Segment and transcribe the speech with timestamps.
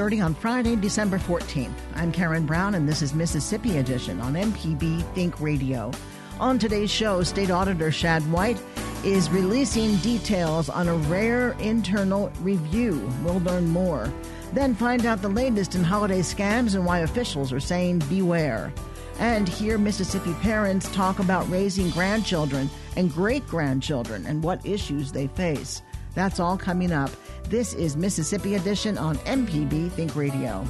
[0.00, 1.74] 30 on Friday, December 14th.
[1.96, 5.90] I'm Karen Brown, and this is Mississippi Edition on MPB Think Radio.
[6.38, 8.62] On today's show, State Auditor Shad White
[9.02, 13.10] is releasing details on a rare internal review.
[13.24, 14.08] We'll learn more.
[14.52, 18.72] Then find out the latest in holiday scams and why officials are saying beware.
[19.18, 25.26] And hear Mississippi parents talk about raising grandchildren and great grandchildren and what issues they
[25.26, 25.82] face.
[26.14, 27.10] That's all coming up.
[27.44, 30.66] This is Mississippi Edition on MPB Think Radio.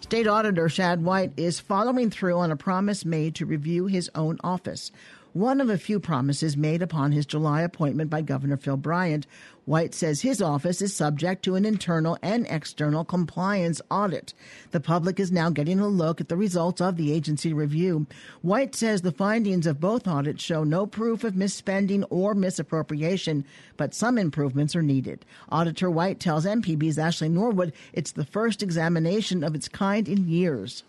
[0.00, 4.38] State Auditor Shad White is following through on a promise made to review his own
[4.44, 4.92] office
[5.32, 9.26] one of a few promises made upon his July appointment by Governor Phil Bryant.
[9.64, 14.34] White says his office is subject to an internal and external compliance audit.
[14.72, 18.06] The public is now getting a look at the results of the agency review.
[18.40, 23.44] White says the findings of both audits show no proof of misspending or misappropriation,
[23.76, 25.24] but some improvements are needed.
[25.48, 30.82] Auditor White tells MPB's Ashley Norwood it's the first examination of its kind in years.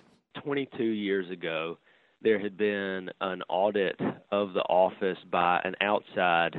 [0.44, 1.78] 22 years ago,
[2.24, 4.00] there had been an audit
[4.32, 6.56] of the office by an outside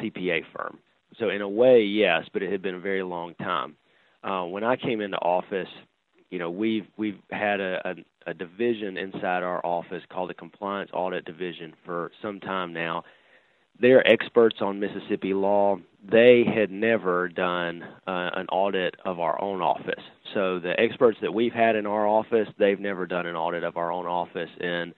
[0.00, 0.78] CPA firm.
[1.18, 3.76] So in a way, yes, but it had been a very long time.
[4.22, 5.68] Uh, when I came into office,
[6.30, 10.90] you know, we've we've had a, a, a division inside our office called the Compliance
[10.92, 13.04] Audit Division for some time now.
[13.80, 15.76] They're experts on Mississippi law.
[16.10, 20.02] They had never done uh, an audit of our own office.
[20.32, 23.76] So the experts that we've had in our office, they've never done an audit of
[23.76, 24.94] our own office, and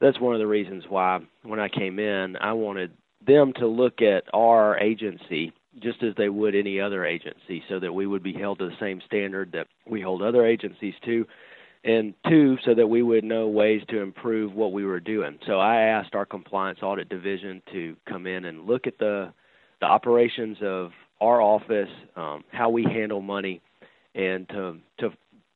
[0.00, 2.92] that's one of the reasons why when I came in, I wanted
[3.26, 7.92] them to look at our agency just as they would any other agency, so that
[7.92, 11.26] we would be held to the same standard that we hold other agencies to
[11.84, 15.38] and two, so that we would know ways to improve what we were doing.
[15.46, 19.32] So I asked our compliance audit division to come in and look at the
[19.80, 23.60] the operations of our office, um, how we handle money,
[24.14, 25.10] and to to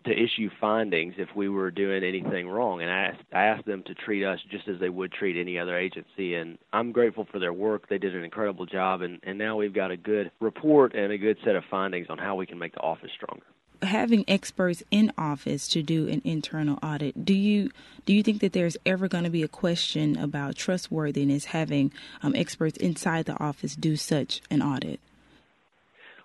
[0.05, 2.83] to issue findings if we were doing anything wrong.
[2.83, 5.59] And I asked, I asked them to treat us just as they would treat any
[5.59, 6.35] other agency.
[6.35, 7.89] And I'm grateful for their work.
[7.89, 9.03] They did an incredible job.
[9.03, 12.19] And, and now we've got a good report and a good set of findings on
[12.19, 13.45] how we can make the office stronger
[13.83, 17.71] having experts in office to do an internal audit, do you
[18.07, 21.93] do you think that there's ever going to be a question about trustworthiness having
[22.23, 25.01] um, experts inside the office do such an audit?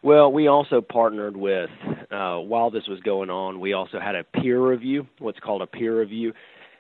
[0.01, 1.69] Well, we also partnered with,
[2.11, 5.67] uh, while this was going on, we also had a peer review, what's called a
[5.67, 6.33] peer review.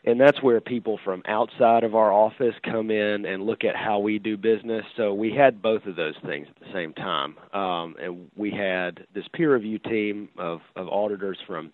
[0.05, 3.99] And that's where people from outside of our office come in and look at how
[3.99, 4.85] we do business.
[4.95, 9.05] So we had both of those things at the same time, um, and we had
[9.13, 11.73] this peer review team of, of auditors from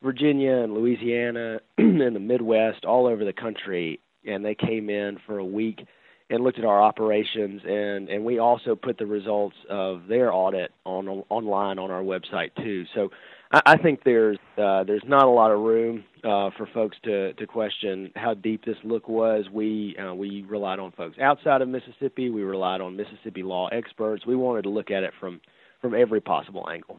[0.00, 5.38] Virginia and Louisiana and the Midwest, all over the country, and they came in for
[5.38, 5.84] a week
[6.32, 10.72] and looked at our operations and and we also put the results of their audit
[10.84, 12.84] on online on our website too.
[12.94, 13.10] So
[13.52, 17.46] I, think there's uh, there's not a lot of room uh, for folks to to
[17.46, 19.44] question how deep this look was.
[19.52, 22.30] We uh, we relied on folks outside of Mississippi.
[22.30, 24.24] We relied on Mississippi law experts.
[24.24, 25.42] We wanted to look at it from
[25.82, 26.98] from every possible angle.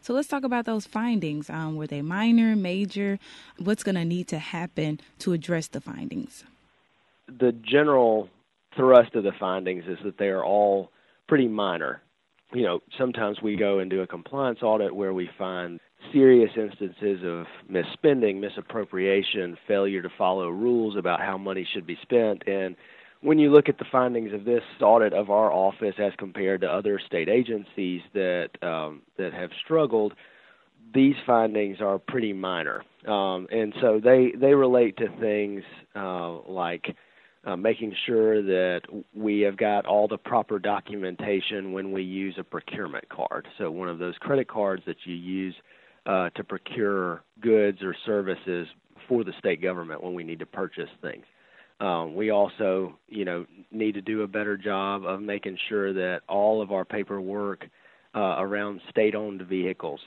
[0.00, 1.48] So let's talk about those findings.
[1.48, 3.20] Um, were they minor, major?
[3.58, 6.44] What's going to need to happen to address the findings?
[7.26, 8.28] The general
[8.76, 10.90] thrust of the findings is that they are all
[11.26, 12.02] pretty minor
[12.54, 15.80] you know, sometimes we go and do a compliance audit where we find
[16.12, 22.46] serious instances of misspending, misappropriation, failure to follow rules about how money should be spent.
[22.46, 22.76] And
[23.22, 26.68] when you look at the findings of this audit of our office as compared to
[26.68, 30.12] other state agencies that um, that have struggled,
[30.94, 35.64] these findings are pretty minor, um, and so they they relate to things
[35.96, 36.94] uh, like
[37.46, 38.80] uh, making sure that
[39.14, 43.46] we have got all the proper documentation when we use a procurement card.
[43.58, 45.54] So, one of those credit cards that you use
[46.06, 48.66] uh, to procure goods or services
[49.08, 51.24] for the state government when we need to purchase things.
[51.80, 56.20] Um, we also, you know, need to do a better job of making sure that
[56.28, 57.66] all of our paperwork
[58.14, 60.00] uh, around state-owned vehicles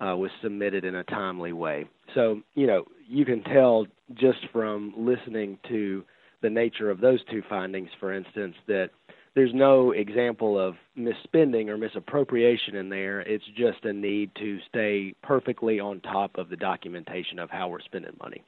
[0.00, 1.86] uh, was submitted in a timely way.
[2.14, 6.04] So, you know, you can tell just from listening to
[6.44, 8.90] the nature of those two findings, for instance, that
[9.34, 13.20] there's no example of misspending or misappropriation in there.
[13.22, 17.80] It's just a need to stay perfectly on top of the documentation of how we're
[17.80, 18.42] spending money.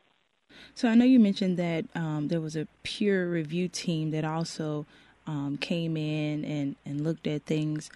[0.74, 4.84] So I know you mentioned that um, there was a peer review team that also
[5.26, 7.90] um, came in and, and looked at things.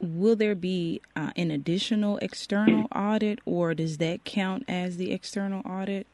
[0.00, 5.62] Will there be uh, an additional external audit, or does that count as the external
[5.64, 6.08] audit?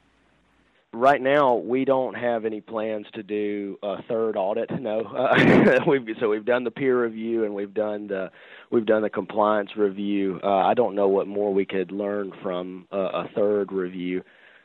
[0.92, 4.70] Right now we don't have any plans to do a third audit.
[4.82, 8.32] No, uh, we've so we've done the peer review and we've done the
[8.72, 10.40] we've done the compliance review.
[10.42, 14.22] Uh, I don't know what more we could learn from a, a third review.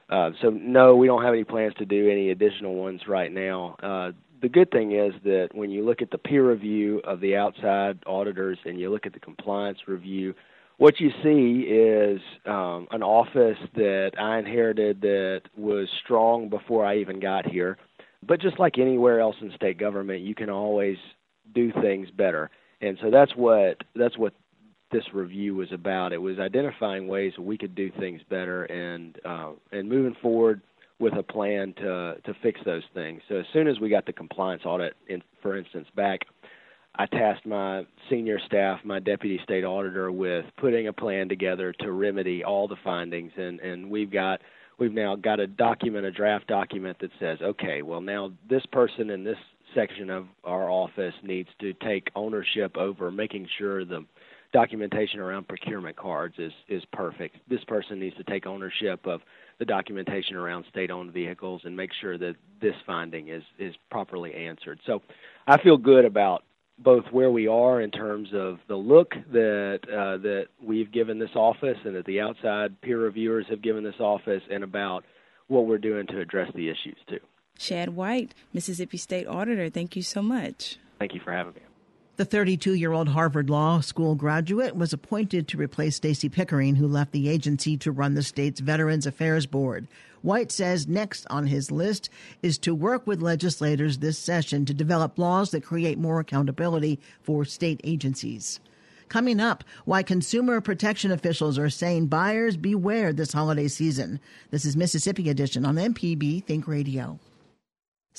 [0.10, 3.76] Uh, so no, we don't have any plans to do any additional ones right now.
[3.84, 7.36] Uh, the good thing is that when you look at the peer review of the
[7.36, 10.34] outside auditors and you look at the compliance review,
[10.78, 16.98] what you see is um, an office that I inherited that was strong before I
[16.98, 17.78] even got here.
[18.26, 20.98] But just like anywhere else in state government, you can always
[21.54, 22.50] do things better.
[22.82, 24.34] And so that's what that's what
[24.92, 26.14] this review was about.
[26.14, 30.62] It was identifying ways we could do things better and uh, and moving forward
[31.00, 33.22] with a plan to to fix those things.
[33.30, 36.22] So as soon as we got the compliance audit, in, for instance, back,
[37.00, 41.92] I tasked my senior staff, my deputy state auditor, with putting a plan together to
[41.92, 44.42] remedy all the findings, and and we've got
[44.80, 49.10] we've now got a document, a draft document that says, okay, well now this person
[49.12, 49.38] in this
[49.76, 54.04] section of our office needs to take ownership over making sure the
[54.54, 57.38] documentation around procurement cards is is perfect.
[57.48, 59.22] This person needs to take ownership of
[59.60, 64.80] the documentation around state-owned vehicles and make sure that this finding is is properly answered.
[64.86, 65.02] So,
[65.48, 66.44] I feel good about
[66.80, 71.36] both where we are in terms of the look that uh, that we've given this
[71.36, 75.04] office and that the outside peer reviewers have given this office, and about
[75.48, 77.20] what we're doing to address the issues too.
[77.58, 80.78] Shad White, Mississippi State Auditor, thank you so much.
[81.00, 81.62] Thank you for having me.
[82.18, 86.88] The 32 year old Harvard Law School graduate was appointed to replace Stacey Pickering, who
[86.88, 89.88] left the agency to run the state's Veterans Affairs Board.
[90.24, 92.10] White says next on his list
[92.42, 97.46] is to work with legislators this session to develop laws that create more accountability for
[97.46, 98.60] state agencies.
[99.10, 104.20] Coming up, why consumer protection officials are saying buyers beware this holiday season.
[104.50, 107.20] This is Mississippi Edition on MPB Think Radio.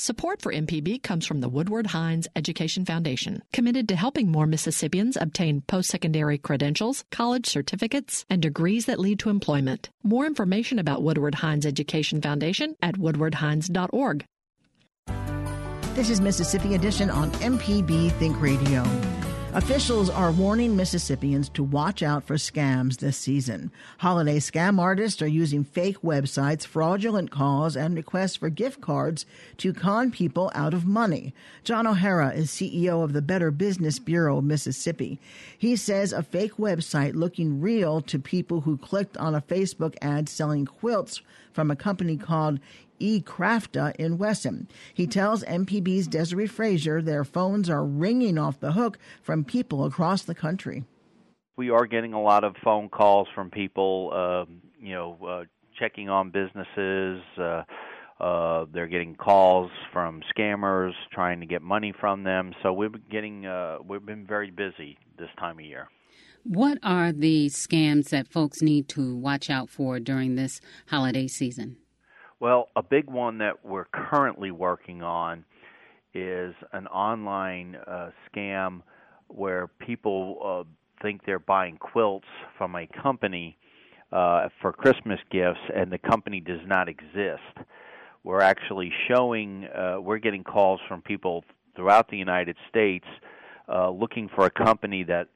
[0.01, 5.17] Support for MPB comes from the Woodward Hines Education Foundation, committed to helping more Mississippians
[5.21, 9.91] obtain post secondary credentials, college certificates, and degrees that lead to employment.
[10.05, 14.25] More information about Woodward Hines Education Foundation at woodwardhines.org.
[15.97, 18.85] This is Mississippi Edition on MPB Think Radio.
[19.55, 23.73] Officials are warning Mississippians to watch out for scams this season.
[23.97, 29.25] Holiday scam artists are using fake websites, fraudulent calls, and requests for gift cards
[29.57, 31.33] to con people out of money.
[31.65, 35.19] John O'Hara is CEO of the Better Business Bureau of Mississippi.
[35.57, 40.29] He says a fake website looking real to people who clicked on a Facebook ad
[40.29, 41.23] selling quilts
[41.55, 42.61] from a company called
[43.01, 44.69] eCrafta in Wesson.
[44.95, 50.23] He tells MPB's Desiree Frazier their phones are ringing off the hook from people across
[50.23, 50.85] the country.
[51.57, 55.45] We are getting a lot of phone calls from people, um, you know, uh,
[55.79, 57.23] checking on businesses.
[57.37, 57.63] Uh,
[58.21, 62.53] uh, they're getting calls from scammers trying to get money from them.
[62.63, 65.89] So we've been getting, uh, we've been very busy this time of year.
[66.45, 71.77] What are the scams that folks need to watch out for during this holiday season?
[72.41, 75.45] Well, a big one that we're currently working on
[76.15, 78.83] is an online uh, scam
[79.27, 83.59] where people uh, think they're buying quilts from a company
[84.13, 87.67] uh, for Christmas gifts, and the company does not exist.
[88.23, 91.45] We're actually showing, uh, we're getting calls from people
[91.75, 93.07] throughout the United States
[93.69, 95.29] uh, looking for a company that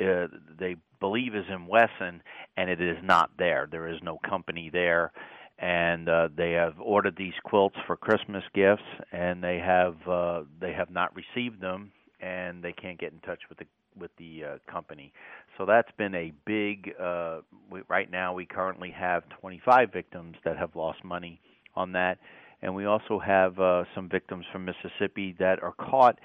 [0.00, 0.26] uh,
[0.58, 2.22] they believe is in Wesson,
[2.56, 3.68] and it is not there.
[3.70, 5.12] There is no company there
[5.58, 8.82] and uh, they have ordered these quilts for Christmas gifts,
[9.12, 13.40] and they have uh, they have not received them, and they can't get in touch
[13.48, 13.66] with the
[13.98, 15.12] with the uh, company.
[15.56, 16.92] So that's been a big.
[17.00, 21.40] Uh, we, right now, we currently have 25 victims that have lost money
[21.76, 22.18] on that,
[22.62, 26.18] and we also have uh, some victims from Mississippi that are caught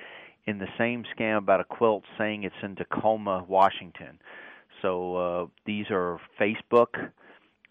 [0.46, 4.20] in the same scam about a quilt, saying it's in Tacoma, Washington.
[4.82, 7.12] So uh, these are Facebook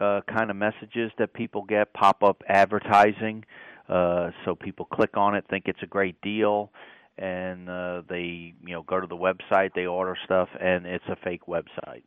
[0.01, 3.45] uh, kind of messages that people get, pop up advertising.
[3.89, 6.71] Uh, so people click on it, think it's a great deal,
[7.17, 11.17] and uh, they you know go to the website, they order stuff, and it's a
[11.17, 12.03] fake website.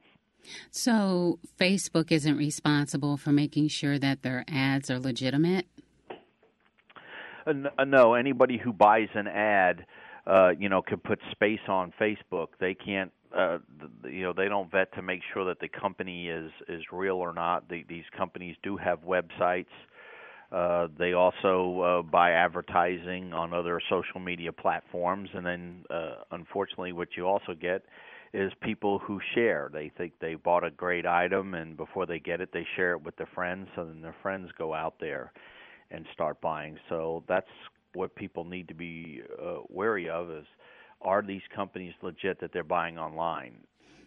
[0.69, 5.65] So Facebook isn't responsible for making sure that their ads are legitimate.
[7.45, 9.85] Uh, uh no, anybody who buys an ad,
[10.27, 12.49] uh, you know, can put space on Facebook.
[12.59, 13.57] They can't uh,
[14.03, 17.33] you know they don't vet to make sure that the company is is real or
[17.33, 17.69] not.
[17.69, 19.65] The, these companies do have websites.
[20.51, 26.91] Uh, they also uh, buy advertising on other social media platforms, and then uh, unfortunately,
[26.91, 27.83] what you also get
[28.33, 29.69] is people who share.
[29.71, 33.03] They think they bought a great item, and before they get it, they share it
[33.03, 35.31] with their friends, and then their friends go out there
[35.89, 36.77] and start buying.
[36.89, 37.47] So that's
[37.93, 40.45] what people need to be uh, wary of is
[41.01, 43.61] are these companies legit that they're buying online?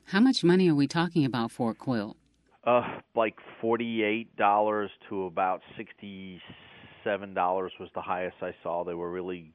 [0.06, 2.16] How much money are we talking about for a quilt?
[2.64, 8.84] Uh, like forty-eight dollars to about sixty-seven dollars was the highest I saw.
[8.84, 9.52] They were really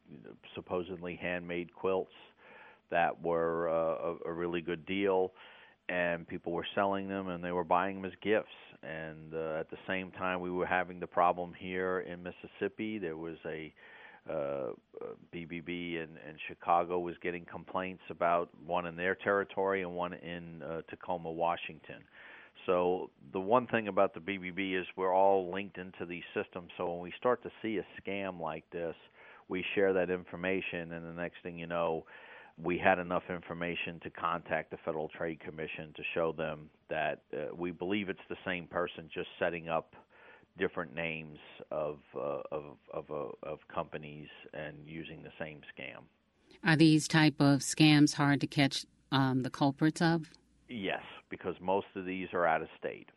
[0.53, 2.13] supposedly handmade quilts
[2.91, 5.33] that were uh, a, a really good deal,
[5.87, 8.47] and people were selling them and they were buying them as gifts.
[8.81, 12.97] And uh, at the same time, we were having the problem here in Mississippi.
[12.97, 13.73] There was a
[14.29, 14.71] uh,
[15.33, 20.61] BBB in, in Chicago was getting complaints about one in their territory and one in
[20.61, 22.01] uh, Tacoma, Washington.
[22.65, 26.69] So the one thing about the BBB is we're all linked into these systems.
[26.77, 28.95] So when we start to see a scam like this,
[29.47, 32.05] we share that information, and the next thing you know,
[32.61, 37.55] we had enough information to contact the Federal Trade Commission to show them that uh,
[37.55, 39.93] we believe it's the same person, just setting up
[40.59, 41.39] different names
[41.71, 42.63] of uh, of
[42.93, 46.03] of, uh, of companies and using the same scam.
[46.63, 50.29] Are these type of scams hard to catch um, the culprits of?
[50.67, 53.09] Yes, because most of these are out of state,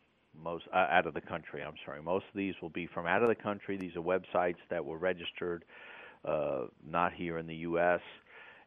[0.43, 1.63] most uh, out of the country.
[1.63, 3.77] I'm sorry, most of these will be from out of the country.
[3.77, 5.65] These are websites that were registered,
[6.25, 8.01] uh, not here in the U.S.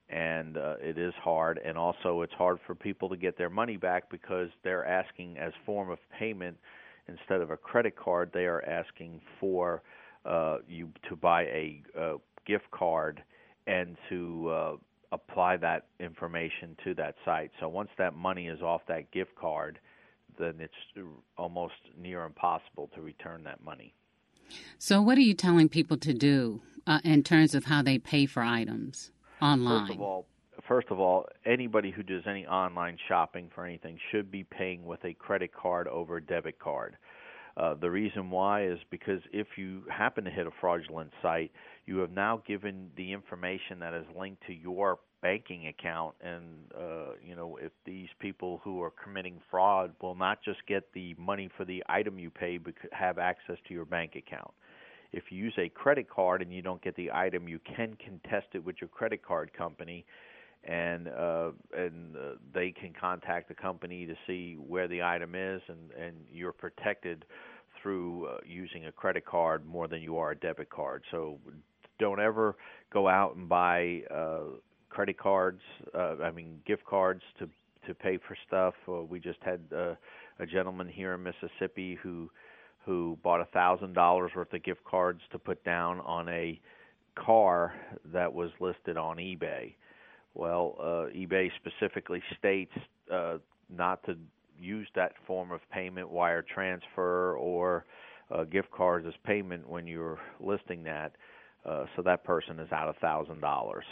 [0.07, 3.75] And uh, it is hard, and also it's hard for people to get their money
[3.75, 6.57] back because they're asking as form of payment
[7.07, 9.81] instead of a credit card, they are asking for
[10.25, 13.23] uh, you to buy a, a gift card
[13.67, 14.75] and to uh,
[15.11, 17.51] apply that information to that site.
[17.59, 19.79] So once that money is off that gift card,
[20.37, 21.07] then it's
[21.37, 23.93] almost near impossible to return that money.
[24.77, 28.25] So, what are you telling people to do uh, in terms of how they pay
[28.25, 29.87] for items online?
[29.87, 30.27] First of all,
[30.67, 35.03] first of all, anybody who does any online shopping for anything should be paying with
[35.03, 36.97] a credit card over a debit card.
[37.57, 41.51] Uh, the reason why is because if you happen to hit a fraudulent site,
[41.85, 46.43] you have now given the information that is linked to your banking account, and
[46.77, 51.15] uh, you know if these people who are committing fraud will not just get the
[51.17, 54.51] money for the item you pay, but have access to your bank account.
[55.13, 58.47] If you use a credit card and you don't get the item, you can contest
[58.53, 60.05] it with your credit card company
[60.65, 62.19] and uh, and uh,
[62.53, 67.25] they can contact the company to see where the item is, and and you're protected
[67.81, 71.03] through uh, using a credit card more than you are a debit card.
[71.11, 71.37] So
[71.99, 72.55] don't ever
[72.91, 74.57] go out and buy uh,
[74.89, 75.61] credit cards.
[75.93, 77.49] Uh, I mean gift cards to
[77.87, 78.73] to pay for stuff.
[78.87, 79.93] Uh, we just had uh,
[80.39, 82.29] a gentleman here in Mississippi who
[82.85, 86.59] who bought a thousand dollars worth of gift cards to put down on a
[87.15, 87.73] car
[88.05, 89.73] that was listed on eBay
[90.35, 92.73] well, uh, eBay specifically states
[93.11, 93.37] uh,
[93.69, 94.15] not to
[94.59, 97.85] use that form of payment, wire transfer, or
[98.31, 101.13] uh, gift cards as payment when you're listing that.
[101.65, 103.85] Uh, so that person is out a thousand dollars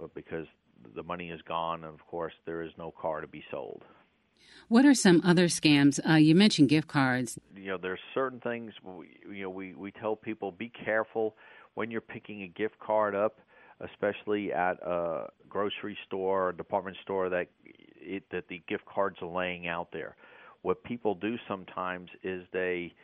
[0.00, 0.46] uh, because
[0.94, 3.82] the money is gone, and of course there is no car to be sold.
[4.68, 5.98] What are some other scams?
[6.08, 7.38] Uh, you mentioned gift cards.
[7.56, 8.72] You know, there's certain things.
[8.82, 11.36] We, you know, we we tell people be careful
[11.74, 13.38] when you're picking a gift card up
[13.80, 17.48] especially at a grocery store or department store that
[18.00, 20.16] it, that the gift cards are laying out there.
[20.62, 22.94] What people do sometimes is they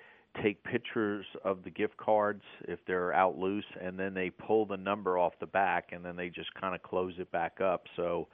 [0.42, 4.76] take pictures of the gift cards if they're out loose and then they pull the
[4.76, 8.26] number off the back and then they just kind of close it back up so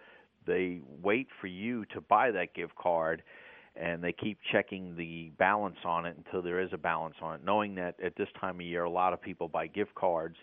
[0.47, 3.23] they wait for you to buy that gift card
[3.75, 7.41] and they keep checking the balance on it until there is a balance on it
[7.45, 10.37] knowing that at this time of year a lot of people buy gift cards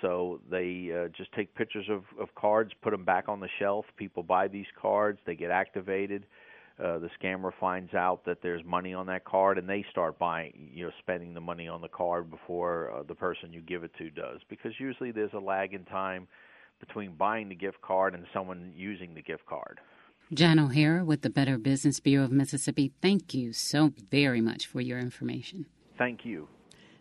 [0.00, 3.84] so they uh, just take pictures of, of cards, put them back on the shelf.
[3.96, 6.26] People buy these cards, they get activated.
[6.82, 10.70] Uh, the scammer finds out that there's money on that card, and they start buying,
[10.72, 13.90] you know, spending the money on the card before uh, the person you give it
[13.98, 14.40] to does.
[14.48, 16.26] Because usually there's a lag in time
[16.78, 19.78] between buying the gift card and someone using the gift card.
[20.32, 24.80] John O'Hara with the Better Business Bureau of Mississippi, thank you so very much for
[24.80, 25.66] your information.
[25.98, 26.48] Thank you.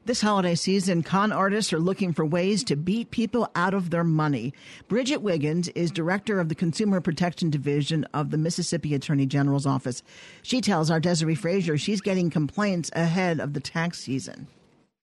[0.09, 4.03] This holiday season, con artists are looking for ways to beat people out of their
[4.03, 4.55] money.
[4.87, 10.01] Bridget Wiggins is director of the Consumer Protection Division of the Mississippi Attorney General's Office.
[10.41, 14.47] She tells our Desiree Frazier she's getting complaints ahead of the tax season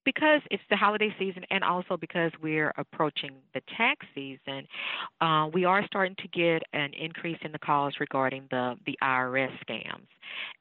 [0.06, 4.66] because it's the holiday season and also because we're approaching the tax season,
[5.20, 9.50] uh, we are starting to get an increase in the calls regarding the, the IRS
[9.68, 10.06] scams.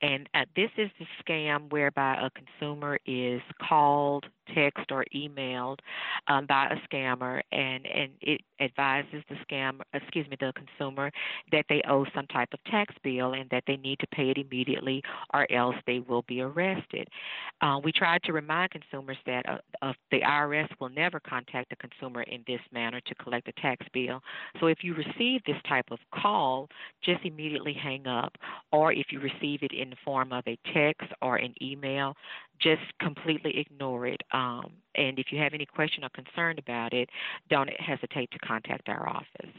[0.01, 5.79] And uh, this is the scam whereby a consumer is called text or emailed
[6.27, 11.11] um, by a scammer, and and it advises the scam, excuse me, the consumer
[11.51, 14.37] that they owe some type of tax bill and that they need to pay it
[14.37, 15.01] immediately,
[15.33, 17.07] or else they will be arrested.
[17.61, 21.75] Uh, we tried to remind consumers that uh, uh, the IRS will never contact the
[21.75, 24.21] consumer in this manner to collect a tax bill.
[24.59, 26.69] So if you receive this type of call,
[27.03, 28.33] just immediately hang up,
[28.71, 32.15] or if you receive it in the form of a text or an email,
[32.59, 34.21] just completely ignore it.
[34.31, 37.09] Um, and if you have any question or concern about it,
[37.49, 39.53] don't hesitate to contact our office.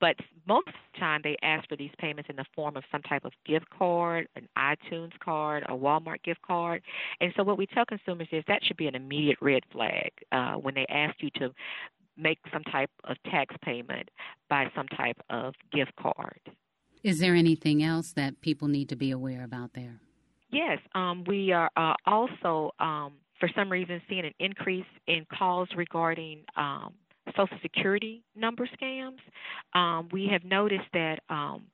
[0.00, 3.02] But most of the time, they ask for these payments in the form of some
[3.02, 6.82] type of gift card, an iTunes card, a Walmart gift card.
[7.20, 10.54] And so, what we tell consumers is that should be an immediate red flag uh,
[10.54, 11.50] when they ask you to
[12.16, 14.10] make some type of tax payment
[14.48, 16.40] by some type of gift card.
[17.02, 20.00] Is there anything else that people need to be aware about there?
[20.50, 25.68] Yes, um, we are uh, also, um, for some reason, seeing an increase in calls
[25.76, 26.94] regarding um,
[27.36, 29.18] Social Security number scams.
[29.74, 31.64] Um, we have noticed that um,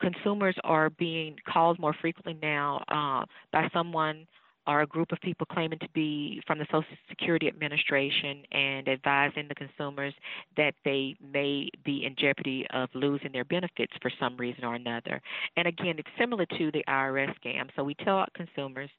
[0.00, 4.26] consumers are being called more frequently now uh, by someone
[4.68, 9.48] are a group of people claiming to be from the Social Security Administration and advising
[9.48, 10.12] the consumers
[10.58, 15.22] that they may be in jeopardy of losing their benefits for some reason or another.
[15.56, 17.70] And again, it's similar to the IRS scam.
[17.74, 18.90] So we tell consumers,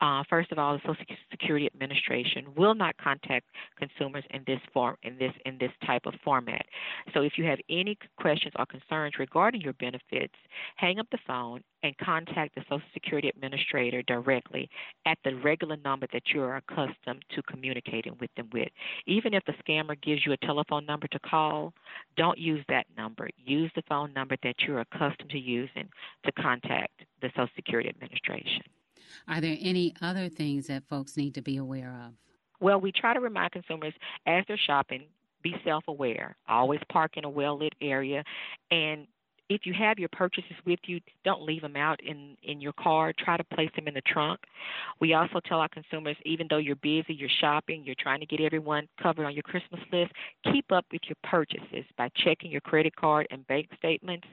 [0.00, 3.44] uh, first of all, the Social Security Administration will not contact
[3.78, 6.64] consumers in this form, in this in this type of format.
[7.12, 10.34] So if you have any questions or concerns regarding your benefits,
[10.76, 14.68] hang up the phone and contact the Social Security Administrator directly
[15.06, 18.68] at the regular number that you're accustomed to communicating with them with.
[19.06, 21.72] Even if the scammer gives you a telephone number to call,
[22.16, 23.28] don't use that number.
[23.36, 25.88] Use the phone number that you're accustomed to using
[26.24, 28.62] to contact the Social Security Administration.
[29.26, 32.12] Are there any other things that folks need to be aware of?
[32.60, 33.94] Well, we try to remind consumers
[34.26, 35.04] as they're shopping,
[35.42, 36.36] be self aware.
[36.48, 38.24] Always park in a well lit area
[38.70, 39.06] and
[39.48, 43.12] if you have your purchases with you, don't leave them out in in your car.
[43.18, 44.40] Try to place them in the trunk.
[45.00, 48.40] We also tell our consumers, even though you're busy, you're shopping, you're trying to get
[48.40, 50.12] everyone covered on your Christmas list,
[50.52, 54.26] keep up with your purchases by checking your credit card and bank statements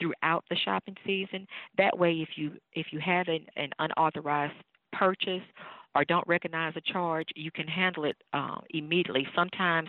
[0.00, 1.46] throughout the shopping season.
[1.78, 4.54] That way, if you if you have an, an unauthorized
[4.92, 5.42] purchase
[5.94, 9.26] or don't recognize a charge, you can handle it uh, immediately.
[9.34, 9.88] Sometimes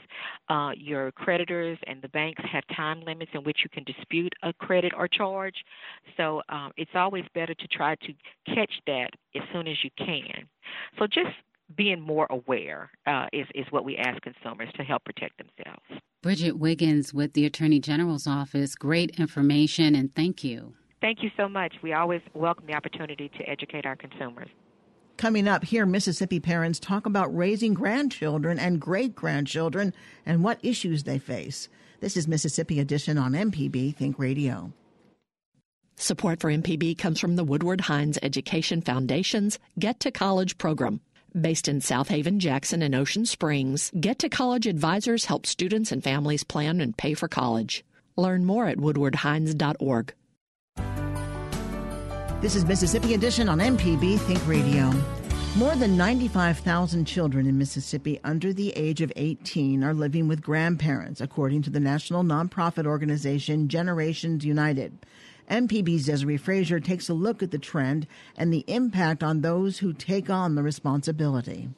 [0.49, 4.53] uh, your creditors and the banks have time limits in which you can dispute a
[4.53, 5.55] credit or charge.
[6.17, 8.13] So um, it's always better to try to
[8.53, 10.47] catch that as soon as you can.
[10.99, 11.35] So just
[11.75, 16.03] being more aware uh, is, is what we ask consumers to help protect themselves.
[16.21, 18.75] Bridget Wiggins with the Attorney General's Office.
[18.75, 20.73] Great information and thank you.
[21.01, 21.73] Thank you so much.
[21.83, 24.47] We always welcome the opportunity to educate our consumers.
[25.17, 29.93] Coming up here, Mississippi parents talk about raising grandchildren and great grandchildren
[30.25, 31.69] and what issues they face.
[31.99, 34.73] This is Mississippi Edition on MPB Think Radio.
[35.95, 40.99] Support for MPB comes from the Woodward Hines Education Foundation's Get to College program.
[41.39, 46.43] Based in Southaven, Jackson, and Ocean Springs, Get to College advisors help students and families
[46.43, 47.85] plan and pay for college.
[48.17, 50.13] Learn more at woodwardhines.org.
[52.43, 54.91] This is Mississippi Edition on MPB Think Radio.
[55.55, 61.21] More than 95,000 children in Mississippi under the age of 18 are living with grandparents,
[61.21, 65.05] according to the national nonprofit organization Generations United.
[65.49, 69.93] MPB's Desiree Frazier takes a look at the trend and the impact on those who
[69.93, 71.69] take on the responsibility.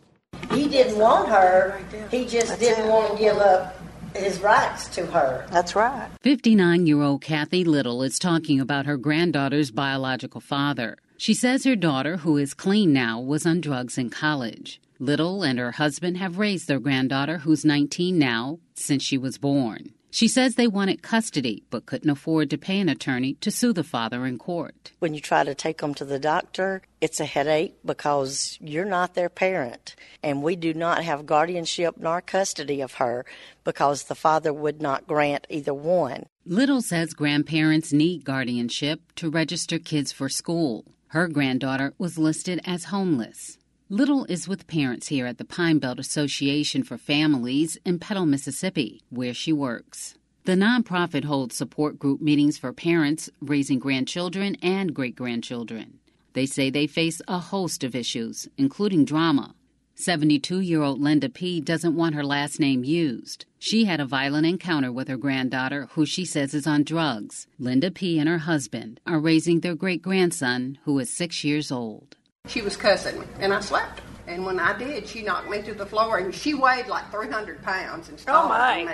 [0.50, 3.85] He didn't want her, he just didn't want to give up
[4.16, 5.46] his rights to her.
[5.52, 6.10] That's right.
[6.22, 10.98] 59 year old Kathy Little is talking about her granddaughter's biological father.
[11.18, 14.82] She says her daughter, who is clean now, was on drugs in college.
[15.00, 19.92] Little and her husband have raised their granddaughter, who's 19 now, since she was born.
[20.16, 23.84] She says they wanted custody but couldn't afford to pay an attorney to sue the
[23.84, 24.94] father in court.
[25.00, 29.14] When you try to take them to the doctor, it's a headache because you're not
[29.14, 29.94] their parent.
[30.24, 33.26] And we do not have guardianship nor custody of her
[33.66, 36.28] because the father would not grant either one.
[36.46, 40.86] Little says grandparents need guardianship to register kids for school.
[41.08, 43.58] Her granddaughter was listed as homeless.
[43.90, 49.04] Little is with parents here at the Pine Belt Association for Families in Petal, Mississippi,
[49.12, 50.16] where she works.
[50.46, 56.00] The nonprofit holds support group meetings for parents raising grandchildren and great grandchildren.
[56.34, 59.54] They say they face a host of issues, including drama.
[59.94, 61.62] 72 year old Linda P.
[61.62, 63.46] doesn't want her last name used.
[63.60, 67.46] She had a violent encounter with her granddaughter, who she says is on drugs.
[67.60, 68.18] Linda P.
[68.18, 72.16] and her husband are raising their great grandson, who is six years old.
[72.48, 74.06] She was cussing me, and I slapped her.
[74.28, 77.62] And when I did, she knocked me to the floor, and she weighed like 300
[77.62, 78.84] pounds and oh my.
[78.84, 78.94] me.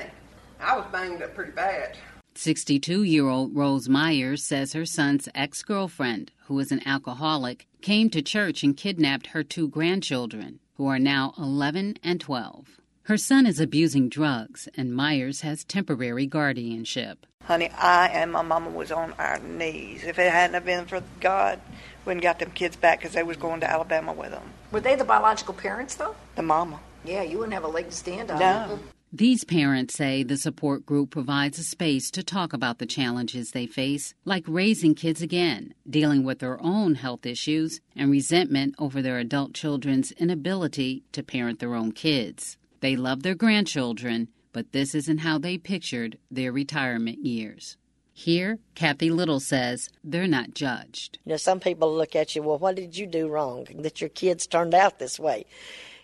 [0.59, 1.97] I was banged up pretty bad.
[2.35, 8.09] 62 year old Rose Myers says her son's ex girlfriend, who is an alcoholic, came
[8.09, 12.79] to church and kidnapped her two grandchildren, who are now 11 and 12.
[13.03, 17.25] Her son is abusing drugs, and Myers has temporary guardianship.
[17.43, 20.03] Honey, I and my mama was on our knees.
[20.03, 21.59] If it hadn't have been for God,
[22.05, 24.53] we wouldn't got them kids back because they was going to Alabama with them.
[24.71, 26.15] Were they the biological parents, though?
[26.35, 26.79] The mama.
[27.05, 28.39] Yeah, you wouldn't have a leg to stand on.
[28.39, 28.79] No.
[29.13, 33.67] These parents say the support group provides a space to talk about the challenges they
[33.67, 39.19] face, like raising kids again, dealing with their own health issues, and resentment over their
[39.19, 42.57] adult children's inability to parent their own kids.
[42.79, 47.75] They love their grandchildren, but this isn't how they pictured their retirement years.
[48.13, 51.17] Here, Kathy Little says they're not judged.
[51.25, 54.09] You know, some people look at you, well, what did you do wrong that your
[54.09, 55.45] kids turned out this way?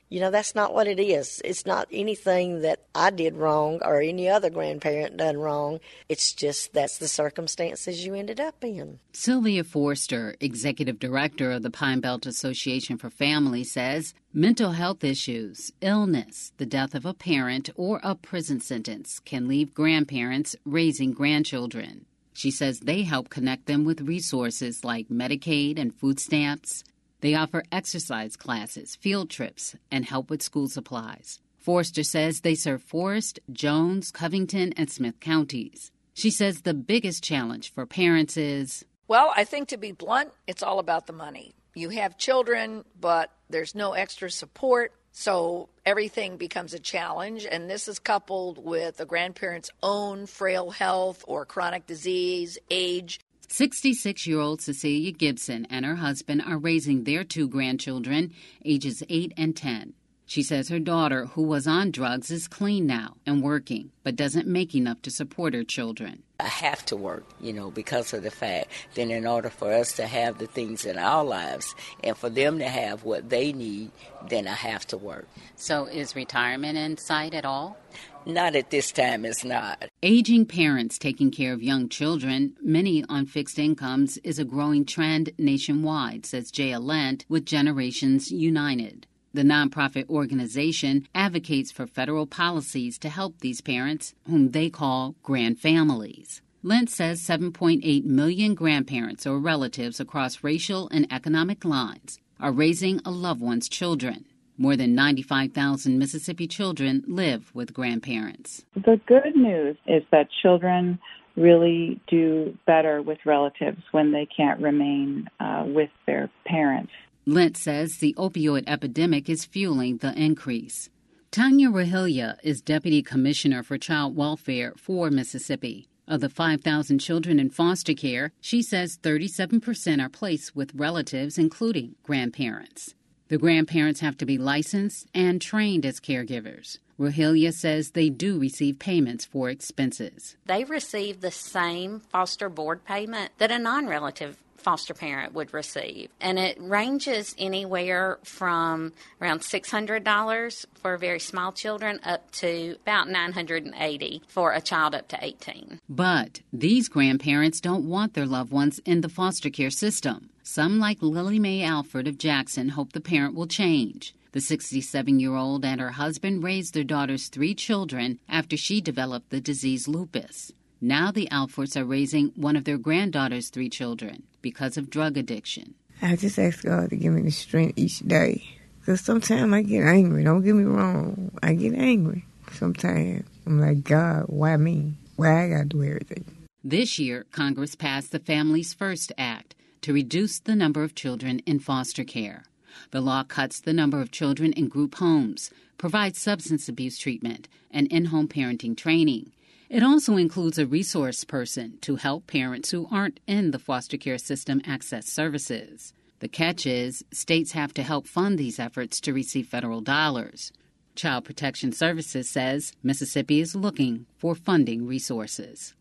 [0.09, 1.41] You know, that's not what it is.
[1.43, 5.81] It's not anything that I did wrong or any other grandparent done wrong.
[6.07, 8.99] It's just that's the circumstances you ended up in.
[9.11, 15.71] Sylvia Forster, executive director of the Pine Belt Association for Families, says mental health issues,
[15.81, 22.05] illness, the death of a parent, or a prison sentence can leave grandparents raising grandchildren.
[22.31, 26.83] She says they help connect them with resources like Medicaid and food stamps,
[27.21, 31.39] they offer exercise classes, field trips, and help with school supplies.
[31.57, 35.91] Forster says they serve Forrest, Jones, Covington, and Smith counties.
[36.13, 40.63] She says the biggest challenge for parents is Well, I think to be blunt, it's
[40.63, 41.53] all about the money.
[41.75, 47.45] You have children, but there's no extra support, so everything becomes a challenge.
[47.45, 54.27] And this is coupled with a grandparent's own frail health or chronic disease, age, 66
[54.27, 58.33] year old Cecilia Gibson and her husband are raising their two grandchildren,
[58.65, 59.93] ages 8 and 10.
[60.29, 64.45] She says her daughter, who was on drugs, is clean now and working, but doesn't
[64.45, 66.21] make enough to support her children.
[66.41, 69.93] I have to work, you know, because of the fact that in order for us
[69.93, 73.91] to have the things in our lives and for them to have what they need,
[74.27, 75.29] then I have to work.
[75.55, 77.77] So, is retirement in sight at all?
[78.25, 79.87] Not at this time, it's not.
[80.03, 85.31] Aging parents taking care of young children, many on fixed incomes, is a growing trend
[85.37, 89.07] nationwide, says Jaia Lent with Generations United.
[89.33, 95.59] The nonprofit organization advocates for federal policies to help these parents, whom they call grand
[95.59, 96.41] families.
[96.63, 103.11] Lent says 7.8 million grandparents or relatives across racial and economic lines are raising a
[103.11, 104.25] loved one's children.
[104.57, 108.65] More than 95,000 Mississippi children live with grandparents.
[108.75, 110.99] The good news is that children
[111.35, 116.91] really do better with relatives when they can't remain uh, with their parents.
[117.29, 120.89] Lent says the opioid epidemic is fueling the increase.
[121.29, 125.89] Tanya Rogillio is Deputy Commissioner for Child Welfare for Mississippi.
[126.07, 131.95] Of the 5,000 children in foster care, she says 37% are placed with relatives, including
[132.01, 132.95] grandparents.
[133.27, 136.79] The grandparents have to be licensed and trained as caregivers.
[136.97, 140.37] Rogillio says they do receive payments for expenses.
[140.45, 146.09] They receive the same foster board payment that a non relative foster parent would receive.
[146.19, 154.21] And it ranges anywhere from around $600 for very small children up to about 980
[154.27, 155.79] for a child up to 18.
[155.89, 160.29] But these grandparents don't want their loved ones in the foster care system.
[160.43, 164.15] Some, like Lily Mae Alford of Jackson, hope the parent will change.
[164.31, 169.29] The 67 year old and her husband raised their daughter's three children after she developed
[169.29, 170.51] the disease lupus.
[170.79, 175.73] Now the Alfords are raising one of their granddaughter's three children because of drug addiction.
[176.01, 178.43] I just ask God to give me the strength each day.
[178.79, 180.23] Because sometimes I get angry.
[180.23, 181.31] Don't get me wrong.
[181.41, 183.25] I get angry sometimes.
[183.45, 184.93] I'm like, God, why me?
[185.15, 186.25] Why I got to do everything?
[186.63, 191.59] This year, Congress passed the Families First Act to reduce the number of children in
[191.59, 192.43] foster care.
[192.91, 197.87] The law cuts the number of children in group homes, provides substance abuse treatment, and
[197.87, 199.31] in home parenting training.
[199.69, 204.17] It also includes a resource person to help parents who aren't in the foster care
[204.17, 205.93] system access services.
[206.19, 210.53] The catch is states have to help fund these efforts to receive federal dollars.
[210.95, 215.75] Child Protection Services says Mississippi is looking for funding resources.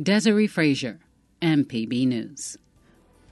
[0.00, 1.00] Desiree Frazier,
[1.42, 2.56] MPB News.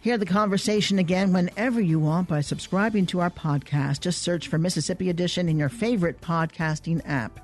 [0.00, 4.00] Hear the conversation again whenever you want by subscribing to our podcast.
[4.00, 7.40] Just search for Mississippi Edition in your favorite podcasting app.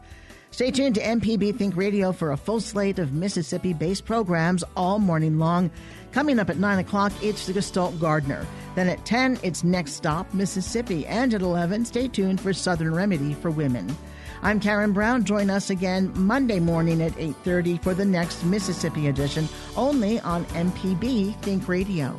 [0.51, 4.99] Stay tuned to MPB Think Radio for a full slate of Mississippi based programs all
[4.99, 5.71] morning long.
[6.13, 8.47] Coming up at 9 o'clock, it's the Gestalt Gardener.
[8.75, 11.07] Then at 10, it's Next Stop, Mississippi.
[11.07, 13.97] And at 11, stay tuned for Southern Remedy for Women.
[14.43, 15.25] I'm Karen Brown.
[15.25, 21.37] Join us again Monday morning at 8.30 for the next Mississippi edition, only on MPB
[21.43, 22.17] Think Radio.